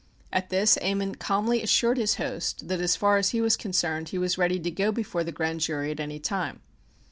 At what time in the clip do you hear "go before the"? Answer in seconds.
4.71-5.31